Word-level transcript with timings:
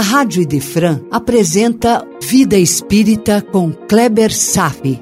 a 0.00 0.02
Rádio 0.02 0.42
Idefran 0.42 0.98
apresenta 1.10 2.02
Vida 2.22 2.56
Espírita 2.56 3.42
com 3.42 3.70
Kleber 3.70 4.34
Safi. 4.34 4.98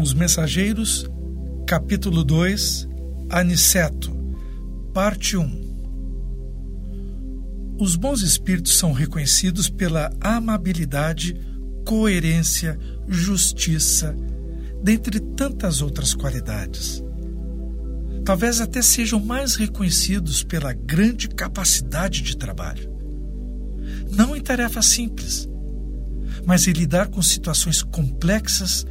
Os 0.00 0.14
Mensageiros, 0.14 1.10
capítulo 1.66 2.22
2, 2.22 2.88
Aniceto, 3.28 4.16
parte 4.94 5.36
1. 5.36 7.76
Os 7.80 7.96
bons 7.96 8.22
espíritos 8.22 8.78
são 8.78 8.92
reconhecidos 8.92 9.68
pela 9.68 10.12
amabilidade, 10.20 11.34
coerência, 11.84 12.78
justiça, 13.08 14.14
dentre 14.82 15.20
tantas 15.20 15.80
outras 15.82 16.14
qualidades. 16.14 17.02
Talvez 18.24 18.60
até 18.60 18.82
sejam 18.82 19.20
mais 19.20 19.54
reconhecidos 19.56 20.42
pela 20.42 20.72
grande 20.72 21.28
capacidade 21.28 22.22
de 22.22 22.36
trabalho. 22.36 22.92
Não 24.10 24.36
em 24.36 24.40
tarefas 24.40 24.86
simples, 24.86 25.48
mas 26.44 26.66
em 26.66 26.72
lidar 26.72 27.08
com 27.08 27.22
situações 27.22 27.82
complexas 27.82 28.86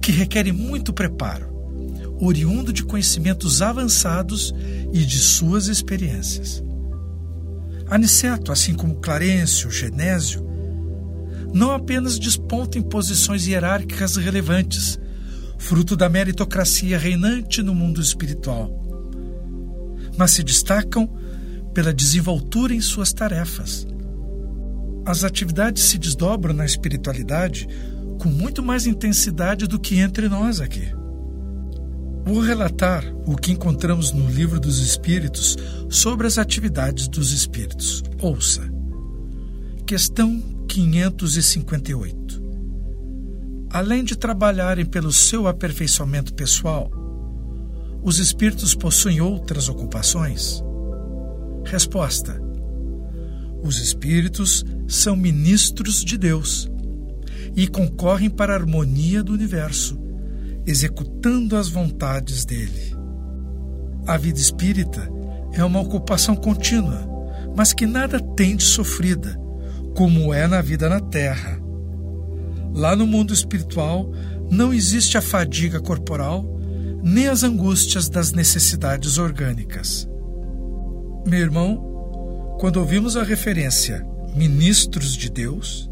que 0.00 0.12
requerem 0.12 0.52
muito 0.52 0.92
preparo, 0.92 1.48
oriundo 2.20 2.72
de 2.72 2.84
conhecimentos 2.84 3.60
avançados 3.60 4.54
e 4.92 5.04
de 5.04 5.18
suas 5.18 5.66
experiências. 5.66 6.62
Aniceto, 7.88 8.50
assim 8.50 8.74
como 8.74 8.96
Clarencio, 8.96 9.70
Genésio, 9.70 10.44
não 11.52 11.70
apenas 11.72 12.18
despontam 12.18 12.80
em 12.80 12.84
posições 12.84 13.46
hierárquicas 13.46 14.16
relevantes, 14.16 14.98
fruto 15.58 15.96
da 15.96 16.08
meritocracia 16.08 16.98
reinante 16.98 17.62
no 17.62 17.74
mundo 17.74 18.00
espiritual, 18.00 18.70
mas 20.16 20.32
se 20.32 20.42
destacam 20.42 21.08
pela 21.74 21.92
desenvoltura 21.92 22.74
em 22.74 22.80
suas 22.80 23.12
tarefas. 23.12 23.86
As 25.04 25.24
atividades 25.24 25.84
se 25.84 25.98
desdobram 25.98 26.54
na 26.54 26.64
espiritualidade 26.64 27.68
com 28.18 28.28
muito 28.28 28.62
mais 28.62 28.86
intensidade 28.86 29.66
do 29.66 29.78
que 29.78 29.98
entre 29.98 30.28
nós 30.28 30.60
aqui. 30.60 30.88
Vou 32.24 32.40
relatar 32.40 33.04
o 33.24 33.36
que 33.36 33.52
encontramos 33.52 34.10
no 34.10 34.28
Livro 34.28 34.58
dos 34.58 34.80
Espíritos 34.80 35.56
sobre 35.88 36.26
as 36.26 36.38
atividades 36.38 37.06
dos 37.06 37.32
espíritos. 37.32 38.02
Ouça. 38.20 38.68
Questão 39.86 40.42
558. 40.66 42.45
Além 43.76 44.02
de 44.02 44.16
trabalharem 44.16 44.86
pelo 44.86 45.12
seu 45.12 45.46
aperfeiçoamento 45.46 46.32
pessoal, 46.32 46.90
os 48.02 48.18
espíritos 48.18 48.74
possuem 48.74 49.20
outras 49.20 49.68
ocupações? 49.68 50.64
Resposta: 51.62 52.40
Os 53.62 53.78
espíritos 53.78 54.64
são 54.88 55.14
ministros 55.14 56.02
de 56.02 56.16
Deus 56.16 56.70
e 57.54 57.68
concorrem 57.68 58.30
para 58.30 58.54
a 58.54 58.56
harmonia 58.56 59.22
do 59.22 59.34
universo, 59.34 60.00
executando 60.66 61.54
as 61.54 61.68
vontades 61.68 62.46
dele. 62.46 62.96
A 64.06 64.16
vida 64.16 64.38
espírita 64.38 65.06
é 65.52 65.62
uma 65.62 65.80
ocupação 65.80 66.34
contínua, 66.34 67.06
mas 67.54 67.74
que 67.74 67.84
nada 67.84 68.18
tem 68.18 68.56
de 68.56 68.64
sofrida, 68.64 69.38
como 69.94 70.32
é 70.32 70.46
na 70.46 70.62
vida 70.62 70.88
na 70.88 70.98
terra. 70.98 71.65
Lá 72.76 72.94
no 72.94 73.06
mundo 73.06 73.32
espiritual 73.32 74.12
não 74.50 74.72
existe 74.72 75.16
a 75.16 75.22
fadiga 75.22 75.80
corporal, 75.80 76.44
nem 77.02 77.26
as 77.26 77.42
angústias 77.42 78.06
das 78.10 78.32
necessidades 78.32 79.16
orgânicas. 79.16 80.06
Meu 81.26 81.40
irmão, 81.40 82.56
quando 82.60 82.76
ouvimos 82.76 83.16
a 83.16 83.22
referência 83.22 84.06
ministros 84.34 85.16
de 85.16 85.30
Deus, 85.30 85.90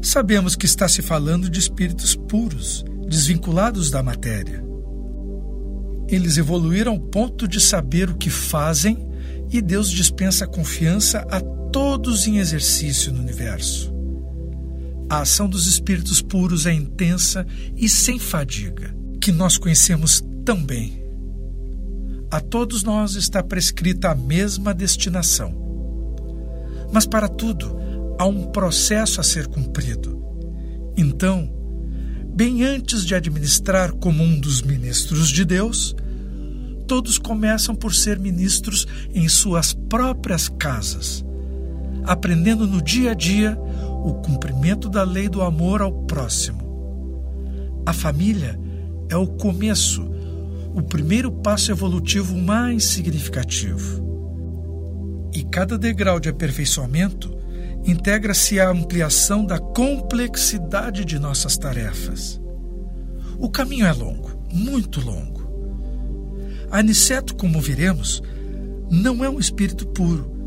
sabemos 0.00 0.54
que 0.54 0.66
está 0.66 0.86
se 0.86 1.02
falando 1.02 1.50
de 1.50 1.58
espíritos 1.58 2.14
puros, 2.14 2.84
desvinculados 3.08 3.90
da 3.90 4.00
matéria. 4.00 4.64
Eles 6.06 6.36
evoluíram 6.36 6.92
ao 6.92 7.00
ponto 7.00 7.48
de 7.48 7.60
saber 7.60 8.08
o 8.08 8.16
que 8.16 8.30
fazem 8.30 9.04
e 9.50 9.60
Deus 9.60 9.90
dispensa 9.90 10.46
confiança 10.46 11.26
a 11.28 11.40
todos 11.40 12.28
em 12.28 12.38
exercício 12.38 13.12
no 13.12 13.20
universo. 13.20 13.97
A 15.10 15.20
ação 15.20 15.48
dos 15.48 15.66
espíritos 15.66 16.20
puros 16.20 16.66
é 16.66 16.72
intensa 16.72 17.46
e 17.74 17.88
sem 17.88 18.18
fadiga, 18.18 18.94
que 19.20 19.32
nós 19.32 19.56
conhecemos 19.56 20.22
tão 20.44 20.62
bem. 20.62 21.02
A 22.30 22.40
todos 22.40 22.82
nós 22.82 23.14
está 23.14 23.42
prescrita 23.42 24.10
a 24.10 24.14
mesma 24.14 24.74
destinação. 24.74 25.54
Mas 26.92 27.06
para 27.06 27.26
tudo, 27.26 27.74
há 28.18 28.26
um 28.26 28.46
processo 28.46 29.18
a 29.18 29.24
ser 29.24 29.46
cumprido. 29.46 30.22
Então, 30.94 31.50
bem 32.34 32.62
antes 32.64 33.06
de 33.06 33.14
administrar 33.14 33.92
como 33.92 34.22
um 34.22 34.38
dos 34.38 34.60
ministros 34.60 35.30
de 35.30 35.42
Deus, 35.42 35.96
todos 36.86 37.18
começam 37.18 37.74
por 37.74 37.94
ser 37.94 38.18
ministros 38.18 38.86
em 39.14 39.26
suas 39.26 39.72
próprias 39.72 40.48
casas, 40.48 41.24
aprendendo 42.04 42.66
no 42.66 42.82
dia 42.82 43.12
a 43.12 43.14
dia 43.14 43.58
o 44.04 44.14
cumprimento 44.14 44.88
da 44.88 45.02
lei 45.02 45.28
do 45.28 45.42
amor 45.42 45.82
ao 45.82 45.92
próximo. 45.92 46.68
A 47.84 47.92
família 47.92 48.58
é 49.08 49.16
o 49.16 49.26
começo, 49.26 50.08
o 50.74 50.82
primeiro 50.82 51.32
passo 51.32 51.70
evolutivo 51.72 52.36
mais 52.36 52.84
significativo. 52.84 54.06
E 55.34 55.42
cada 55.42 55.78
degrau 55.78 56.20
de 56.20 56.28
aperfeiçoamento 56.28 57.36
integra-se 57.84 58.60
a 58.60 58.70
ampliação 58.70 59.44
da 59.44 59.58
complexidade 59.58 61.04
de 61.04 61.18
nossas 61.18 61.56
tarefas. 61.56 62.40
O 63.38 63.48
caminho 63.48 63.86
é 63.86 63.92
longo, 63.92 64.30
muito 64.52 65.00
longo. 65.00 65.48
Aniceto, 66.70 67.34
como 67.34 67.60
veremos, 67.60 68.22
não 68.90 69.24
é 69.24 69.30
um 69.30 69.38
espírito 69.38 69.86
puro, 69.86 70.37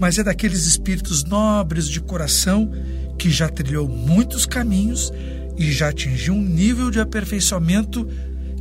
mas 0.00 0.18
é 0.18 0.24
daqueles 0.24 0.66
espíritos 0.66 1.22
nobres 1.24 1.86
de 1.86 2.00
coração 2.00 2.72
que 3.18 3.30
já 3.30 3.50
trilhou 3.50 3.86
muitos 3.86 4.46
caminhos 4.46 5.12
e 5.58 5.70
já 5.70 5.90
atingiu 5.90 6.32
um 6.32 6.42
nível 6.42 6.90
de 6.90 6.98
aperfeiçoamento 6.98 8.08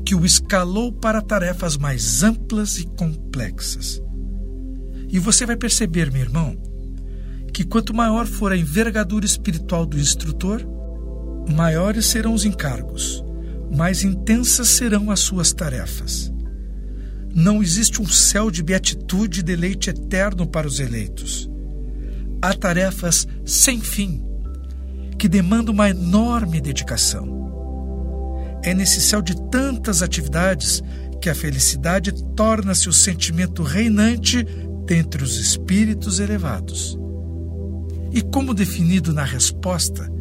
que 0.06 0.14
o 0.14 0.26
escalou 0.26 0.92
para 0.92 1.22
tarefas 1.22 1.78
mais 1.78 2.24
amplas 2.24 2.78
e 2.78 2.86
complexas. 2.86 4.02
E 5.08 5.18
você 5.18 5.46
vai 5.46 5.56
perceber, 5.56 6.12
meu 6.12 6.22
irmão, 6.22 6.58
que 7.54 7.64
quanto 7.64 7.94
maior 7.94 8.26
for 8.26 8.52
a 8.52 8.58
envergadura 8.58 9.26
espiritual 9.26 9.86
do 9.86 9.98
instrutor, 9.98 10.62
maiores 11.50 12.06
serão 12.06 12.34
os 12.34 12.44
encargos, 12.44 13.24
mais 13.74 14.04
intensas 14.04 14.68
serão 14.68 15.10
as 15.10 15.22
suas 15.22 15.54
tarefas. 15.54 16.32
Não 17.34 17.62
existe 17.62 18.02
um 18.02 18.08
céu 18.08 18.50
de 18.50 18.64
beatitude 18.64 19.40
e 19.40 19.44
deleite 19.44 19.90
eterno 19.90 20.48
para 20.48 20.68
os 20.68 20.80
eleitos. 20.80 21.50
Há 22.42 22.54
tarefas 22.54 23.28
sem 23.46 23.80
fim, 23.80 24.24
que 25.18 25.28
demandam 25.28 25.74
uma 25.74 25.90
enorme 25.90 26.60
dedicação. 26.60 27.38
É 28.64 28.74
nesse 28.74 29.02
céu 29.02 29.22
de 29.22 29.36
tantas 29.50 30.02
atividades 30.02 30.82
que 31.22 31.30
a 31.30 31.36
felicidade 31.36 32.14
torna-se 32.36 32.90
o 32.90 32.94
sentimento 32.94 33.62
reinante 33.62 34.46
dentre 34.86 35.24
os 35.24 35.38
espíritos 35.38 36.20
elevados. 36.20 36.98
E 38.12 38.22
como 38.22 38.54
definido 38.54 39.14
na 39.14 39.24
resposta, 39.24 40.12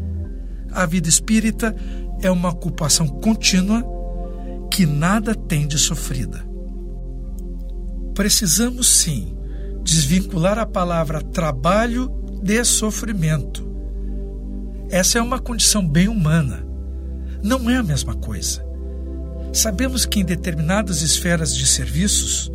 a 0.70 0.84
vida 0.84 1.08
espírita 1.08 1.74
é 2.20 2.30
uma 2.30 2.50
ocupação 2.50 3.08
contínua 3.08 3.84
que 4.70 4.84
nada 4.84 5.34
tem 5.34 5.66
de 5.66 5.78
sofrida. 5.78 6.47
Precisamos 8.18 8.88
sim 8.88 9.32
desvincular 9.84 10.58
a 10.58 10.66
palavra 10.66 11.22
trabalho 11.22 12.10
de 12.42 12.64
sofrimento. 12.64 13.64
Essa 14.90 15.20
é 15.20 15.22
uma 15.22 15.38
condição 15.38 15.88
bem 15.88 16.08
humana. 16.08 16.66
Não 17.44 17.70
é 17.70 17.76
a 17.76 17.82
mesma 17.84 18.16
coisa. 18.16 18.66
Sabemos 19.52 20.04
que 20.04 20.18
em 20.18 20.24
determinadas 20.24 21.00
esferas 21.00 21.54
de 21.54 21.64
serviços, 21.64 22.50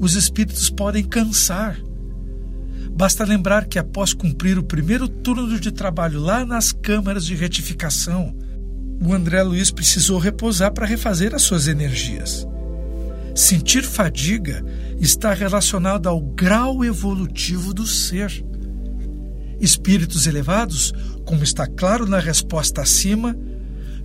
os 0.00 0.14
espíritos 0.14 0.70
podem 0.70 1.04
cansar 1.04 1.78
Basta 2.96 3.24
lembrar 3.24 3.66
que, 3.66 3.78
após 3.78 4.14
cumprir 4.14 4.56
o 4.56 4.62
primeiro 4.62 5.06
turno 5.06 5.60
de 5.60 5.70
trabalho 5.70 6.18
lá 6.18 6.46
nas 6.46 6.72
câmaras 6.72 7.26
de 7.26 7.34
retificação, 7.34 8.34
o 9.04 9.12
André 9.12 9.42
Luiz 9.42 9.70
precisou 9.70 10.18
repousar 10.18 10.72
para 10.72 10.86
refazer 10.86 11.34
as 11.34 11.42
suas 11.42 11.68
energias. 11.68 12.46
Sentir 13.34 13.82
fadiga 13.82 14.64
está 15.00 15.34
relacionado 15.34 16.08
ao 16.08 16.20
grau 16.20 16.84
evolutivo 16.84 17.74
do 17.74 17.86
ser. 17.86 18.44
Espíritos 19.60 20.26
elevados, 20.26 20.92
como 21.24 21.42
está 21.42 21.66
claro 21.66 22.06
na 22.06 22.20
resposta 22.20 22.82
acima, 22.82 23.36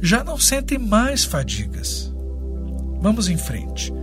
já 0.02 0.24
não 0.24 0.38
sentem 0.38 0.80
mais 0.80 1.24
fadigas. 1.24 2.12
Vamos 3.02 3.30
em 3.30 3.38
frente. 3.38 3.94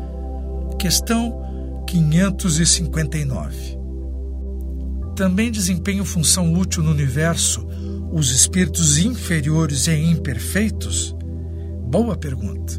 Questão 0.79 1.85
559. 1.89 3.77
Também 5.17 5.51
desempenham 5.51 6.05
função 6.05 6.53
útil 6.53 6.83
no 6.83 6.91
universo 6.91 7.67
os 8.13 8.31
espíritos 8.31 8.99
inferiores 8.99 9.89
e 9.89 9.93
imperfeitos? 9.93 11.17
Boa 11.89 12.17
pergunta. 12.17 12.75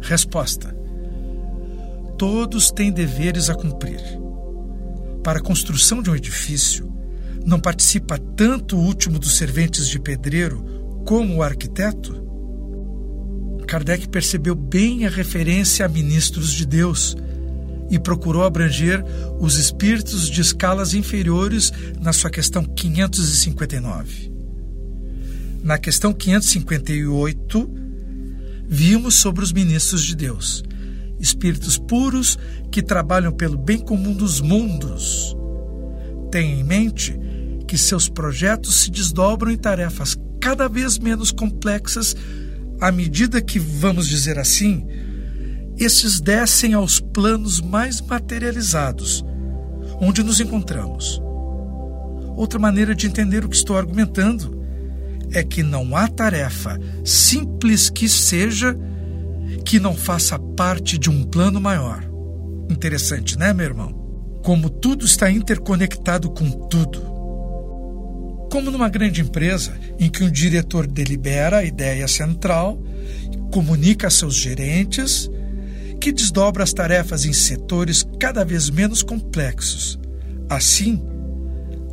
Resposta: 0.00 0.81
Todos 2.22 2.70
têm 2.70 2.92
deveres 2.92 3.50
a 3.50 3.54
cumprir. 3.56 4.00
Para 5.24 5.40
a 5.40 5.42
construção 5.42 6.00
de 6.00 6.08
um 6.08 6.14
edifício, 6.14 6.88
não 7.44 7.58
participa 7.58 8.16
tanto 8.16 8.76
o 8.76 8.80
último 8.80 9.18
dos 9.18 9.34
serventes 9.34 9.88
de 9.88 9.98
pedreiro 9.98 10.62
como 11.04 11.34
o 11.34 11.42
arquiteto? 11.42 12.14
Kardec 13.66 14.08
percebeu 14.08 14.54
bem 14.54 15.04
a 15.04 15.10
referência 15.10 15.84
a 15.84 15.88
ministros 15.88 16.52
de 16.52 16.64
Deus 16.64 17.16
e 17.90 17.98
procurou 17.98 18.44
abranger 18.44 19.04
os 19.40 19.56
espíritos 19.56 20.30
de 20.30 20.42
escalas 20.42 20.94
inferiores 20.94 21.72
na 22.00 22.12
sua 22.12 22.30
questão 22.30 22.62
559. 22.62 24.30
Na 25.60 25.76
questão 25.76 26.12
558, 26.12 27.68
vimos 28.68 29.16
sobre 29.16 29.42
os 29.42 29.52
ministros 29.52 30.04
de 30.04 30.14
Deus, 30.14 30.62
espíritos 31.22 31.78
puros 31.78 32.36
que 32.70 32.82
trabalham 32.82 33.32
pelo 33.32 33.56
bem 33.56 33.78
comum 33.78 34.12
dos 34.12 34.40
mundos. 34.40 35.36
Tenha 36.30 36.60
em 36.60 36.64
mente 36.64 37.18
que 37.66 37.78
seus 37.78 38.08
projetos 38.08 38.82
se 38.82 38.90
desdobram 38.90 39.52
em 39.52 39.56
tarefas 39.56 40.16
cada 40.40 40.68
vez 40.68 40.98
menos 40.98 41.30
complexas 41.30 42.16
à 42.80 42.90
medida 42.90 43.40
que, 43.40 43.60
vamos 43.60 44.08
dizer 44.08 44.38
assim, 44.38 44.84
estes 45.78 46.20
descem 46.20 46.74
aos 46.74 46.98
planos 46.98 47.60
mais 47.60 48.00
materializados, 48.00 49.24
onde 50.00 50.22
nos 50.22 50.40
encontramos. 50.40 51.22
Outra 52.36 52.58
maneira 52.58 52.94
de 52.94 53.06
entender 53.06 53.44
o 53.44 53.48
que 53.48 53.56
estou 53.56 53.76
argumentando 53.76 54.60
é 55.32 55.44
que 55.44 55.62
não 55.62 55.96
há 55.96 56.08
tarefa, 56.08 56.78
simples 57.04 57.88
que 57.88 58.08
seja, 58.08 58.76
que 59.64 59.78
não 59.78 59.94
faça 59.94 60.38
parte 60.38 60.98
de 60.98 61.10
um 61.10 61.24
plano 61.24 61.60
maior. 61.60 62.04
Interessante, 62.70 63.38
né, 63.38 63.52
meu 63.52 63.66
irmão? 63.66 63.92
Como 64.44 64.68
tudo 64.68 65.04
está 65.04 65.30
interconectado 65.30 66.30
com 66.30 66.50
tudo. 66.68 67.00
Como 68.50 68.70
numa 68.70 68.88
grande 68.88 69.20
empresa 69.20 69.72
em 69.98 70.10
que 70.10 70.24
um 70.24 70.30
diretor 70.30 70.86
delibera 70.86 71.58
a 71.58 71.64
ideia 71.64 72.06
central, 72.08 72.82
comunica 73.50 74.08
a 74.08 74.10
seus 74.10 74.34
gerentes, 74.34 75.30
que 76.00 76.12
desdobra 76.12 76.64
as 76.64 76.72
tarefas 76.72 77.24
em 77.24 77.32
setores 77.32 78.04
cada 78.18 78.44
vez 78.44 78.68
menos 78.68 79.02
complexos. 79.02 79.98
Assim, 80.48 81.02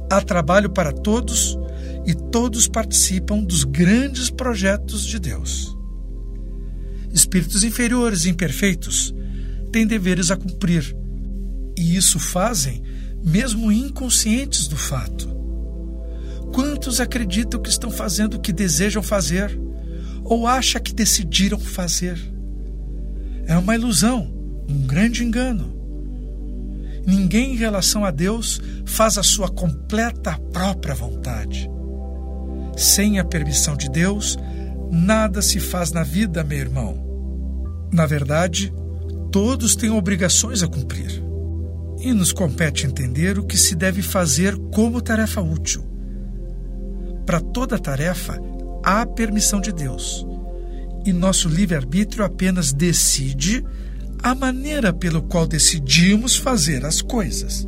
há 0.10 0.20
trabalho 0.22 0.70
para 0.70 0.92
todos 0.92 1.58
e 2.06 2.14
todos 2.14 2.68
participam 2.68 3.44
dos 3.44 3.64
grandes 3.64 4.30
projetos 4.30 5.06
de 5.06 5.20
Deus. 5.20 5.79
Espíritos 7.14 7.64
inferiores 7.64 8.26
e 8.26 8.30
imperfeitos 8.30 9.14
têm 9.72 9.86
deveres 9.86 10.32
a 10.32 10.38
cumprir, 10.38 10.96
e 11.78 11.96
isso 11.96 12.20
fazem 12.20 12.84
mesmo 13.24 13.72
inconscientes 13.72 14.68
do 14.68 14.78
fato. 14.78 15.28
Quantos 16.54 17.00
acreditam 17.00 17.62
que 17.62 17.70
estão 17.70 17.92
fazendo 17.92 18.36
o 18.36 18.40
que 18.40 18.52
desejam 18.52 19.04
fazer 19.04 19.60
ou 20.24 20.48
acham 20.48 20.82
que 20.82 20.94
decidiram 20.94 21.60
fazer? 21.60 22.20
É 23.46 23.58
uma 23.58 23.76
ilusão, 23.76 24.32
um 24.68 24.86
grande 24.86 25.24
engano. 25.24 25.78
Ninguém 27.06 27.54
em 27.54 27.58
relação 27.58 28.06
a 28.06 28.12
Deus 28.12 28.62
faz 28.86 29.18
a 29.18 29.24
sua 29.24 29.50
completa 29.50 30.38
própria 30.52 30.94
vontade. 30.94 31.70
Sem 32.78 33.20
a 33.20 33.26
permissão 33.26 33.76
de 33.76 33.90
Deus, 33.90 34.38
nada 34.92 35.42
se 35.42 35.60
faz 35.60 35.92
na 35.92 36.04
vida, 36.04 36.44
meu 36.44 36.58
irmão. 36.58 37.90
Na 37.92 38.06
verdade, 38.06 38.74
todos 39.32 39.76
têm 39.76 39.90
obrigações 39.90 40.64
a 40.64 40.68
cumprir. 40.68 41.24
E 42.00 42.14
nos 42.14 42.32
compete 42.32 42.88
entender 42.88 43.38
o 43.38 43.46
que 43.46 43.58
se 43.58 43.76
deve 43.76 44.02
fazer 44.02 44.58
como 44.74 45.02
tarefa 45.02 45.42
útil. 45.42 45.84
Para 47.26 47.42
toda 47.42 47.78
tarefa, 47.78 48.40
há 48.84 49.06
permissão 49.06 49.60
de 49.60 49.72
Deus. 49.72 50.26
E 51.06 51.12
nosso 51.12 51.50
livre-arbítrio 51.50 52.24
apenas 52.24 52.72
decide 52.72 53.64
a 54.22 54.34
maneira 54.34 54.94
pelo 54.94 55.22
qual 55.22 55.46
decidimos 55.46 56.36
fazer 56.36 56.86
as 56.86 57.02
coisas. 57.02 57.68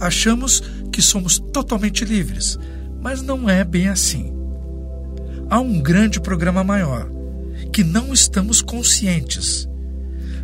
Achamos 0.00 0.62
que 0.92 1.02
somos 1.02 1.38
totalmente 1.38 2.04
livres, 2.04 2.58
mas 3.00 3.22
não 3.22 3.48
é 3.48 3.64
bem 3.64 3.88
assim. 3.88 4.37
Há 5.50 5.60
um 5.60 5.80
grande 5.80 6.20
programa 6.20 6.62
maior, 6.62 7.10
que 7.72 7.82
não 7.82 8.12
estamos 8.12 8.60
conscientes, 8.60 9.66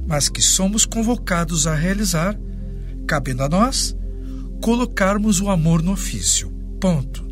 mas 0.07 0.31
que 0.31 0.41
somos 0.41 0.87
convocados 0.87 1.67
a 1.67 1.75
realizar, 1.75 2.39
cabendo 3.07 3.43
a 3.43 3.49
nós 3.49 3.95
colocarmos 4.63 5.43
o 5.43 5.51
amor 5.51 5.83
no 5.83 5.93
ofício. 5.93 6.51
Ponto. 6.81 7.23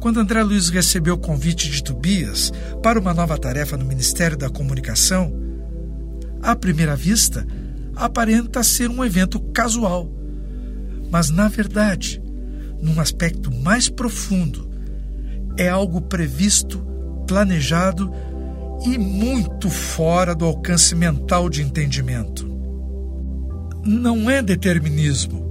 Quando 0.00 0.20
André 0.20 0.42
Luiz 0.42 0.68
recebeu 0.68 1.14
o 1.14 1.18
convite 1.18 1.70
de 1.70 1.82
Tobias 1.82 2.52
para 2.82 3.00
uma 3.00 3.14
nova 3.14 3.38
tarefa 3.38 3.78
no 3.78 3.86
Ministério 3.86 4.36
da 4.36 4.50
Comunicação, 4.50 5.32
à 6.42 6.54
primeira 6.54 6.94
vista, 6.94 7.46
aparenta 7.96 8.62
ser 8.62 8.90
um 8.90 9.02
evento 9.02 9.40
casual. 9.40 10.12
Mas, 11.10 11.30
na 11.30 11.48
verdade, 11.48 12.22
num 12.82 13.00
aspecto 13.00 13.50
mais 13.50 13.88
profundo, 13.88 14.73
é 15.56 15.68
algo 15.68 16.00
previsto, 16.00 16.84
planejado 17.26 18.12
e 18.84 18.98
muito 18.98 19.70
fora 19.70 20.34
do 20.34 20.44
alcance 20.44 20.94
mental 20.94 21.48
de 21.48 21.62
entendimento. 21.62 22.52
Não 23.84 24.30
é 24.30 24.42
determinismo, 24.42 25.44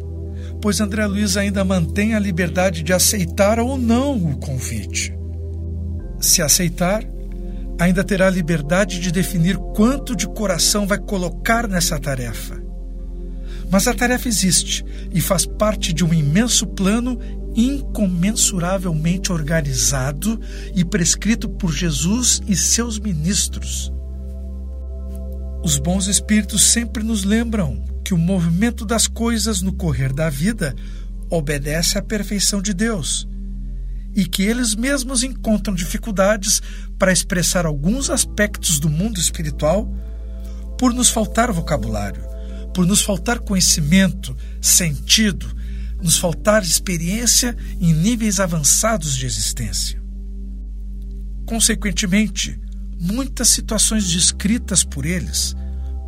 pois 0.61 0.79
André 0.81 1.05
Luiz 1.05 1.37
ainda 1.37 1.63
mantém 1.63 2.15
a 2.15 2.19
liberdade 2.19 2.83
de 2.83 2.93
aceitar 2.93 3.59
ou 3.59 3.77
não 3.77 4.15
o 4.15 4.37
convite. 4.37 5.15
Se 6.19 6.41
aceitar, 6.41 7.03
ainda 7.79 8.03
terá 8.03 8.27
a 8.27 8.31
liberdade 8.31 8.99
de 8.99 9.11
definir 9.11 9.57
quanto 9.75 10.15
de 10.15 10.27
coração 10.27 10.87
vai 10.87 10.97
colocar 10.97 11.67
nessa 11.67 11.99
tarefa. 11.99 12.61
Mas 13.69 13.87
a 13.87 13.93
tarefa 13.93 14.27
existe 14.27 14.85
e 15.11 15.19
faz 15.19 15.45
parte 15.45 15.91
de 15.91 16.05
um 16.05 16.13
imenso 16.13 16.67
plano 16.67 17.19
incomensuravelmente 17.55 19.31
organizado 19.31 20.39
e 20.75 20.83
prescrito 20.83 21.47
por 21.49 21.71
Jesus 21.71 22.41
e 22.47 22.55
seus 22.55 22.99
ministros. 22.99 23.91
Os 25.63 25.77
bons 25.77 26.07
espíritos 26.07 26.63
sempre 26.63 27.03
nos 27.03 27.23
lembram 27.23 27.83
que 28.03 28.13
o 28.13 28.17
movimento 28.17 28.85
das 28.85 29.07
coisas 29.07 29.61
no 29.61 29.73
correr 29.73 30.11
da 30.11 30.29
vida 30.29 30.75
obedece 31.29 31.97
à 31.97 32.01
perfeição 32.01 32.61
de 32.61 32.73
Deus 32.73 33.27
e 34.15 34.25
que 34.25 34.43
eles 34.43 34.75
mesmos 34.75 35.23
encontram 35.23 35.73
dificuldades 35.73 36.61
para 36.99 37.11
expressar 37.11 37.65
alguns 37.65 38.09
aspectos 38.09 38.79
do 38.79 38.89
mundo 38.89 39.19
espiritual 39.19 39.91
por 40.77 40.93
nos 40.93 41.09
faltar 41.09 41.51
vocabulário, 41.51 42.21
por 42.73 42.85
nos 42.85 43.01
faltar 43.01 43.39
conhecimento, 43.39 44.35
sentido 44.61 45.47
nos 46.03 46.17
faltar 46.17 46.61
experiência 46.61 47.55
em 47.79 47.93
níveis 47.93 48.41
avançados 48.41 49.15
de 49.15 49.25
existência. 49.25 50.03
Consequentemente, 51.45 52.59
muitas 52.99 53.47
situações 53.47 54.11
descritas 54.11 54.83
por 54.83 55.05
eles 55.05 55.55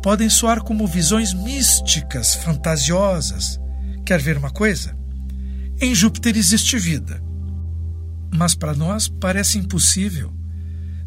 podem 0.02 0.28
soar 0.28 0.62
como 0.62 0.86
visões 0.86 1.32
místicas, 1.32 2.34
fantasiosas. 2.34 3.58
Quer 4.04 4.20
ver 4.20 4.36
uma 4.36 4.50
coisa? 4.50 4.96
Em 5.80 5.94
Júpiter 5.94 6.36
existe 6.36 6.78
vida. 6.78 7.22
Mas 8.34 8.54
para 8.54 8.74
nós 8.74 9.08
parece 9.08 9.58
impossível, 9.58 10.32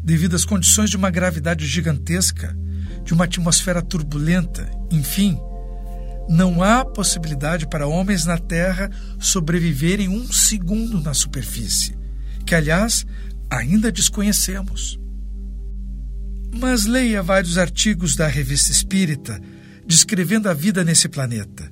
devido 0.02 0.34
às 0.34 0.44
condições 0.44 0.90
de 0.90 0.96
uma 0.96 1.10
gravidade 1.10 1.64
gigantesca, 1.66 2.56
de 3.04 3.14
uma 3.14 3.24
atmosfera 3.24 3.80
turbulenta, 3.80 4.68
enfim, 4.90 5.38
não 6.30 6.62
há 6.62 6.84
possibilidade 6.84 7.66
para 7.66 7.88
homens 7.88 8.24
na 8.24 8.38
Terra 8.38 8.88
sobreviverem 9.18 10.08
um 10.08 10.32
segundo 10.32 11.00
na 11.00 11.12
superfície, 11.12 11.98
que, 12.46 12.54
aliás, 12.54 13.04
ainda 13.50 13.90
desconhecemos. 13.90 14.96
Mas 16.56 16.86
leia 16.86 17.20
vários 17.20 17.58
artigos 17.58 18.14
da 18.14 18.28
Revista 18.28 18.70
Espírita 18.70 19.40
descrevendo 19.84 20.48
a 20.48 20.54
vida 20.54 20.84
nesse 20.84 21.08
planeta. 21.08 21.68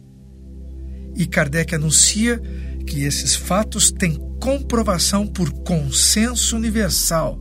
E 1.15 1.25
Kardec 1.25 1.77
anuncia 1.77 2.41
que 2.85 3.05
esses 3.05 3.37
fatos 3.37 3.93
têm 3.93 4.19
comprovação 4.41 5.25
por 5.25 5.53
consenso 5.63 6.57
universal. 6.57 7.41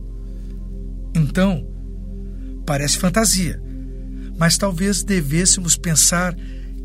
Então, 1.16 1.66
parece 2.64 2.96
fantasia, 2.96 3.60
mas 4.38 4.56
talvez 4.56 5.02
devêssemos 5.02 5.76
pensar 5.76 6.36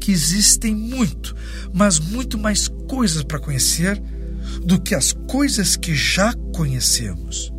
que 0.04 0.12
existem 0.12 0.76
muito, 0.76 1.34
mas 1.74 1.98
muito 1.98 2.38
mais 2.38 2.68
coisas 2.90 3.24
para 3.24 3.40
conhecer 3.40 4.04
do 4.62 4.78
que 4.78 4.94
as 4.94 5.14
coisas 5.14 5.78
que 5.78 5.96
já 5.96 6.34
conhecemos. 6.54 7.54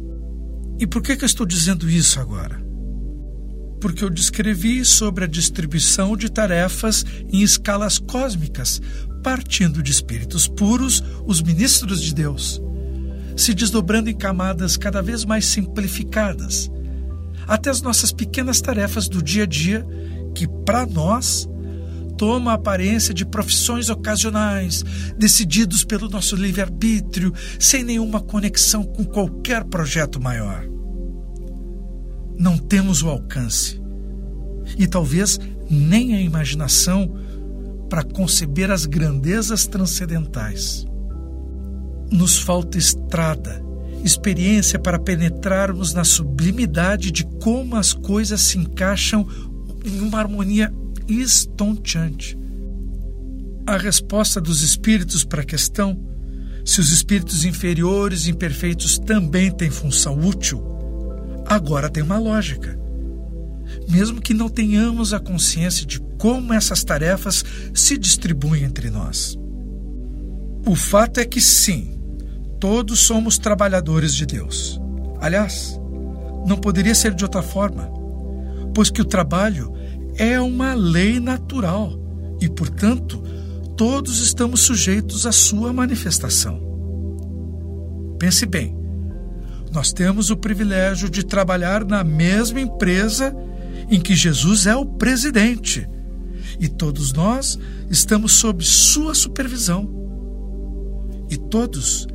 E 0.78 0.86
por 0.86 1.00
que, 1.00 1.16
que 1.16 1.24
eu 1.24 1.26
estou 1.26 1.46
dizendo 1.46 1.88
isso 1.88 2.20
agora? 2.20 2.62
Porque 3.80 4.04
eu 4.04 4.10
descrevi 4.10 4.84
sobre 4.84 5.24
a 5.24 5.26
distribuição 5.26 6.14
de 6.18 6.30
tarefas 6.30 7.02
em 7.32 7.40
escalas 7.40 7.98
cósmicas, 7.98 8.78
partindo 9.22 9.82
de 9.82 9.90
espíritos 9.90 10.46
puros, 10.46 11.02
os 11.26 11.40
ministros 11.40 12.02
de 12.02 12.14
Deus, 12.14 12.60
se 13.34 13.54
desdobrando 13.54 14.10
em 14.10 14.14
camadas 14.14 14.76
cada 14.76 15.00
vez 15.00 15.24
mais 15.24 15.46
simplificadas, 15.46 16.70
até 17.46 17.70
as 17.70 17.80
nossas 17.80 18.12
pequenas 18.12 18.60
tarefas 18.60 19.08
do 19.08 19.22
dia 19.22 19.44
a 19.44 19.46
dia, 19.46 19.82
que 20.34 20.46
para 20.46 20.84
nós 20.84 21.48
toma 22.24 22.52
a 22.52 22.54
aparência 22.54 23.12
de 23.12 23.26
profissões 23.26 23.90
ocasionais, 23.90 24.82
decididos 25.18 25.84
pelo 25.84 26.08
nosso 26.08 26.34
livre-arbítrio, 26.34 27.34
sem 27.60 27.84
nenhuma 27.84 28.18
conexão 28.18 28.82
com 28.82 29.04
qualquer 29.04 29.62
projeto 29.64 30.18
maior. 30.18 30.66
Não 32.38 32.56
temos 32.56 33.02
o 33.02 33.10
alcance 33.10 33.78
e 34.78 34.86
talvez 34.86 35.38
nem 35.68 36.14
a 36.14 36.20
imaginação 36.22 37.14
para 37.90 38.02
conceber 38.02 38.70
as 38.70 38.86
grandezas 38.86 39.66
transcendentais. 39.66 40.86
Nos 42.10 42.38
falta 42.38 42.78
estrada, 42.78 43.62
experiência 44.02 44.78
para 44.78 44.98
penetrarmos 44.98 45.92
na 45.92 46.04
sublimidade 46.04 47.10
de 47.10 47.26
como 47.42 47.76
as 47.76 47.92
coisas 47.92 48.40
se 48.40 48.56
encaixam 48.56 49.28
em 49.84 50.00
uma 50.00 50.20
harmonia 50.20 50.72
estonteante. 51.08 52.38
A 53.66 53.76
resposta 53.76 54.40
dos 54.40 54.62
espíritos 54.62 55.24
para 55.24 55.42
a 55.42 55.44
questão, 55.44 55.98
se 56.64 56.80
os 56.80 56.92
espíritos 56.92 57.44
inferiores 57.44 58.26
e 58.26 58.30
imperfeitos 58.30 58.98
também 58.98 59.50
têm 59.50 59.70
função 59.70 60.18
útil, 60.18 60.62
agora 61.46 61.90
tem 61.90 62.02
uma 62.02 62.18
lógica. 62.18 62.78
Mesmo 63.88 64.20
que 64.20 64.34
não 64.34 64.48
tenhamos 64.48 65.12
a 65.12 65.20
consciência 65.20 65.86
de 65.86 66.00
como 66.18 66.52
essas 66.52 66.84
tarefas 66.84 67.44
se 67.74 67.98
distribuem 67.98 68.64
entre 68.64 68.90
nós. 68.90 69.38
O 70.66 70.74
fato 70.74 71.20
é 71.20 71.24
que 71.24 71.40
sim, 71.40 71.98
todos 72.60 73.00
somos 73.00 73.36
trabalhadores 73.36 74.14
de 74.14 74.24
Deus. 74.24 74.80
Aliás, 75.20 75.78
não 76.46 76.56
poderia 76.56 76.94
ser 76.94 77.14
de 77.14 77.24
outra 77.24 77.42
forma, 77.42 77.90
pois 78.74 78.90
que 78.90 79.02
o 79.02 79.04
trabalho 79.04 79.73
é 80.16 80.40
uma 80.40 80.74
lei 80.74 81.18
natural 81.18 81.98
e, 82.40 82.48
portanto, 82.48 83.22
todos 83.76 84.20
estamos 84.20 84.60
sujeitos 84.60 85.26
à 85.26 85.32
sua 85.32 85.72
manifestação. 85.72 86.62
Pense 88.18 88.46
bem, 88.46 88.76
nós 89.72 89.92
temos 89.92 90.30
o 90.30 90.36
privilégio 90.36 91.10
de 91.10 91.24
trabalhar 91.24 91.84
na 91.84 92.04
mesma 92.04 92.60
empresa 92.60 93.34
em 93.90 94.00
que 94.00 94.14
Jesus 94.14 94.66
é 94.66 94.76
o 94.76 94.86
presidente 94.86 95.88
e 96.60 96.68
todos 96.68 97.12
nós 97.12 97.58
estamos 97.90 98.32
sob 98.32 98.64
sua 98.64 99.14
supervisão. 99.14 100.02
E 101.28 101.36
todos 101.36 102.06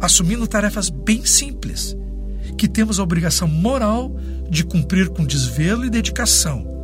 assumindo 0.00 0.46
tarefas 0.46 0.90
bem 0.90 1.24
simples, 1.24 1.96
que 2.56 2.68
temos 2.68 3.00
a 3.00 3.02
obrigação 3.02 3.48
moral 3.48 4.14
de 4.50 4.64
cumprir 4.64 5.08
com 5.08 5.24
desvelo 5.24 5.84
e 5.84 5.90
dedicação 5.90 6.77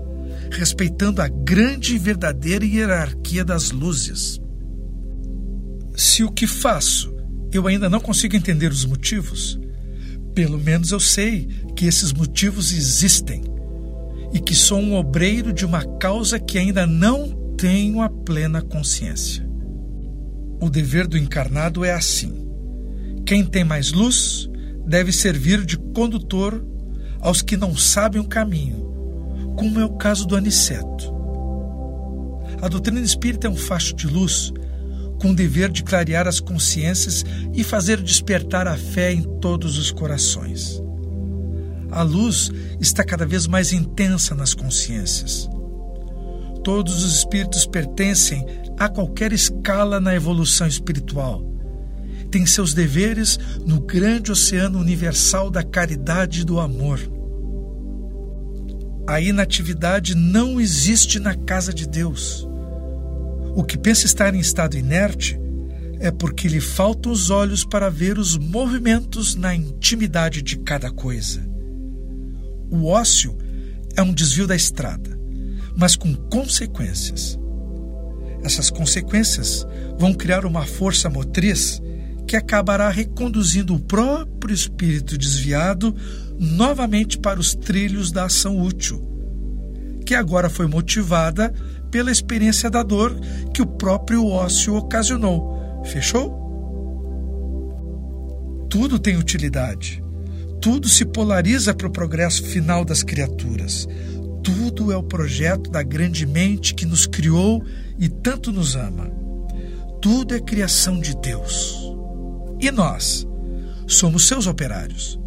respeitando 0.54 1.20
a 1.20 1.28
grande 1.28 1.94
e 1.94 1.98
verdadeira 1.98 2.64
hierarquia 2.64 3.44
das 3.44 3.70
luzes. 3.70 4.40
Se 5.96 6.22
o 6.22 6.30
que 6.30 6.46
faço 6.46 7.14
eu 7.52 7.68
ainda 7.68 7.88
não 7.88 8.00
consigo 8.00 8.34
entender 8.34 8.72
os 8.72 8.84
motivos, 8.84 9.58
pelo 10.34 10.58
menos 10.58 10.90
eu 10.90 10.98
sei 10.98 11.46
que 11.76 11.86
esses 11.86 12.12
motivos 12.12 12.72
existem 12.72 13.42
e 14.32 14.40
que 14.40 14.56
sou 14.56 14.80
um 14.80 14.96
obreiro 14.96 15.52
de 15.52 15.64
uma 15.64 15.84
causa 15.98 16.40
que 16.40 16.58
ainda 16.58 16.84
não 16.84 17.54
tenho 17.56 18.02
a 18.02 18.08
plena 18.08 18.60
consciência. 18.60 19.48
O 20.60 20.68
dever 20.68 21.06
do 21.06 21.16
encarnado 21.16 21.84
é 21.84 21.92
assim: 21.92 22.44
quem 23.24 23.44
tem 23.44 23.62
mais 23.62 23.92
luz 23.92 24.48
deve 24.84 25.12
servir 25.12 25.64
de 25.64 25.76
condutor 25.76 26.64
aos 27.20 27.40
que 27.40 27.56
não 27.56 27.76
sabem 27.76 28.20
o 28.20 28.26
caminho 28.26 28.83
como 29.56 29.80
é 29.80 29.84
o 29.84 29.96
caso 29.96 30.26
do 30.26 30.36
aniceto. 30.36 31.14
A 32.60 32.68
doutrina 32.68 33.00
espírita 33.00 33.46
é 33.46 33.50
um 33.50 33.56
facho 33.56 33.94
de 33.94 34.06
luz 34.06 34.52
com 35.20 35.30
o 35.30 35.34
dever 35.34 35.70
de 35.70 35.82
clarear 35.82 36.26
as 36.26 36.40
consciências 36.40 37.24
e 37.52 37.64
fazer 37.64 38.00
despertar 38.00 38.66
a 38.66 38.76
fé 38.76 39.12
em 39.12 39.22
todos 39.40 39.78
os 39.78 39.90
corações. 39.90 40.82
A 41.90 42.02
luz 42.02 42.50
está 42.80 43.04
cada 43.04 43.24
vez 43.24 43.46
mais 43.46 43.72
intensa 43.72 44.34
nas 44.34 44.52
consciências. 44.52 45.48
Todos 46.64 47.04
os 47.04 47.18
espíritos 47.18 47.66
pertencem 47.66 48.44
a 48.78 48.88
qualquer 48.88 49.32
escala 49.32 50.00
na 50.00 50.14
evolução 50.14 50.66
espiritual. 50.66 51.44
Têm 52.30 52.46
seus 52.46 52.74
deveres 52.74 53.38
no 53.64 53.80
grande 53.80 54.32
oceano 54.32 54.80
universal 54.80 55.50
da 55.50 55.62
caridade 55.62 56.40
e 56.40 56.44
do 56.44 56.58
amor. 56.58 56.98
A 59.06 59.20
inatividade 59.20 60.14
não 60.14 60.58
existe 60.58 61.18
na 61.18 61.34
casa 61.34 61.74
de 61.74 61.86
Deus. 61.86 62.48
O 63.54 63.62
que 63.62 63.76
pensa 63.76 64.06
estar 64.06 64.34
em 64.34 64.38
estado 64.38 64.78
inerte 64.78 65.38
é 66.00 66.10
porque 66.10 66.48
lhe 66.48 66.60
faltam 66.60 67.12
os 67.12 67.28
olhos 67.28 67.64
para 67.64 67.90
ver 67.90 68.18
os 68.18 68.36
movimentos 68.36 69.34
na 69.34 69.54
intimidade 69.54 70.40
de 70.40 70.56
cada 70.58 70.90
coisa. 70.90 71.46
O 72.70 72.86
ócio 72.86 73.36
é 73.94 74.02
um 74.02 74.12
desvio 74.12 74.46
da 74.46 74.56
estrada, 74.56 75.18
mas 75.76 75.96
com 75.96 76.14
consequências. 76.14 77.38
Essas 78.42 78.70
consequências 78.70 79.66
vão 79.98 80.14
criar 80.14 80.44
uma 80.44 80.66
força 80.66 81.10
motriz 81.10 81.80
que 82.26 82.36
acabará 82.36 82.88
reconduzindo 82.88 83.74
o 83.74 83.80
próprio 83.80 84.54
espírito 84.54 85.16
desviado 85.18 85.94
novamente 86.38 87.18
para 87.18 87.38
os 87.38 87.54
trilhos 87.54 88.10
da 88.10 88.24
ação 88.24 88.60
útil, 88.60 89.02
que 90.04 90.14
agora 90.14 90.48
foi 90.50 90.66
motivada 90.66 91.52
pela 91.90 92.10
experiência 92.10 92.68
da 92.68 92.82
dor 92.82 93.16
que 93.52 93.62
o 93.62 93.66
próprio 93.66 94.26
ócio 94.26 94.74
ocasionou. 94.74 95.82
Fechou? 95.84 96.42
Tudo 98.68 98.98
tem 98.98 99.16
utilidade. 99.16 100.02
Tudo 100.60 100.88
se 100.88 101.04
polariza 101.04 101.74
para 101.74 101.86
o 101.86 101.92
progresso 101.92 102.42
final 102.42 102.84
das 102.84 103.02
criaturas. 103.02 103.86
Tudo 104.42 104.90
é 104.90 104.96
o 104.96 105.02
projeto 105.02 105.70
da 105.70 105.82
grande 105.82 106.26
mente 106.26 106.74
que 106.74 106.84
nos 106.84 107.06
criou 107.06 107.62
e 107.98 108.08
tanto 108.08 108.50
nos 108.50 108.74
ama. 108.74 109.10
Tudo 110.02 110.34
é 110.34 110.40
criação 110.40 110.98
de 110.98 111.14
Deus. 111.16 111.83
E 112.64 112.70
nós 112.70 113.28
somos 113.86 114.26
seus 114.26 114.46
operários. 114.46 115.20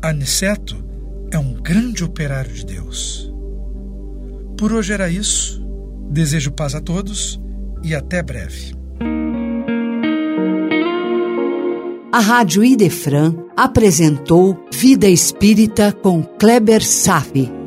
Aniceto 0.00 0.82
é 1.30 1.38
um 1.38 1.52
grande 1.52 2.02
operário 2.02 2.50
de 2.50 2.64
Deus. 2.64 3.30
Por 4.56 4.72
hoje 4.72 4.94
era 4.94 5.10
isso. 5.10 5.62
Desejo 6.10 6.50
paz 6.50 6.74
a 6.74 6.80
todos 6.80 7.38
e 7.84 7.94
até 7.94 8.22
breve. 8.22 8.72
A 12.10 12.18
Rádio 12.18 12.64
Idefran 12.64 13.34
apresentou 13.54 14.66
Vida 14.72 15.06
Espírita 15.06 15.92
com 15.92 16.22
Kleber 16.22 16.82
Safi. 16.82 17.59